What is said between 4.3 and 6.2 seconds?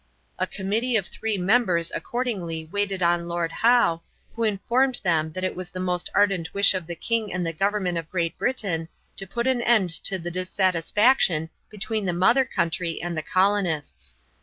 who informed them that it was the most